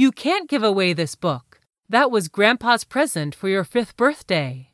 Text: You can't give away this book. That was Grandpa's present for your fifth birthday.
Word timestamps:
You 0.00 0.12
can't 0.12 0.48
give 0.48 0.62
away 0.62 0.94
this 0.94 1.14
book. 1.14 1.60
That 1.90 2.10
was 2.10 2.28
Grandpa's 2.28 2.84
present 2.84 3.34
for 3.34 3.50
your 3.50 3.64
fifth 3.64 3.98
birthday. 3.98 4.69